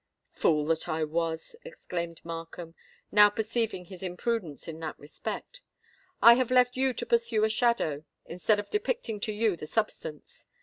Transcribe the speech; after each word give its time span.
"Fool 0.31 0.65
that 0.65 0.89
I 0.89 1.03
was!" 1.03 1.55
exclaimed 1.63 2.21
Markham, 2.23 2.73
now 3.11 3.29
perceiving 3.29 3.85
his 3.85 4.01
imprudence 4.01 4.67
in 4.67 4.79
that 4.79 4.97
respect: 4.97 5.61
"I 6.23 6.33
have 6.33 6.49
left 6.49 6.75
you 6.75 6.91
to 6.91 7.05
pursue 7.05 7.43
a 7.43 7.49
shadow, 7.49 8.03
instead 8.25 8.59
of 8.59 8.71
depicting 8.71 9.19
to 9.19 9.31
you 9.31 9.55
the 9.55 9.67
substance. 9.67 10.47